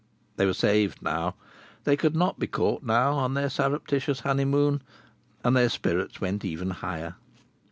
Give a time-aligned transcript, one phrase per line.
[0.37, 1.35] They were saved now.
[1.83, 4.81] They could not be caught now on their surreptitious honeymoon.
[5.43, 7.17] And their spirits went even higher.